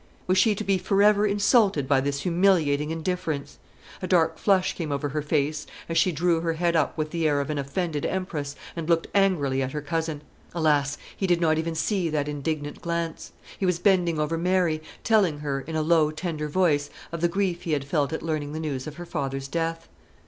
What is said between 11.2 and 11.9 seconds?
did not even